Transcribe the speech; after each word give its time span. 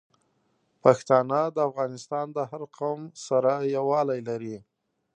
پښتانه 0.83 1.39
د 1.55 1.57
افغانستان 1.69 2.25
د 2.37 2.39
هر 2.49 2.61
قوم 2.77 2.99
سره 3.27 3.51
یوالی 3.75 4.19
لري. 4.29 4.57